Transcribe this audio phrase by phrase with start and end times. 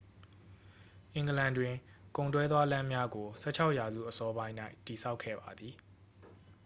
[1.13, 1.73] အင်္ဂလန်တွင်
[2.15, 5.73] ကုန်တွဲသွားလမ်းများကို 16 ရာစုအစောပိုင်း၌ တည်ဆောက်ခဲ့ပါသည်